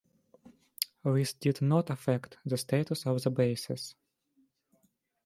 This 1.05 1.33
did 1.33 1.61
not 1.61 1.91
affect 1.91 2.39
the 2.43 2.57
status 2.57 3.05
of 3.05 3.21
the 3.21 3.29
bases. 3.29 3.93